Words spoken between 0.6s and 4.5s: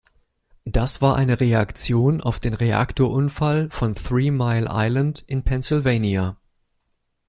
Das war eine Reaktion auf den Reaktorunfall von Three